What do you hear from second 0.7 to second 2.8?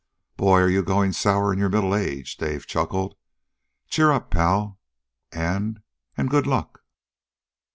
going sour in your middle age!" Dave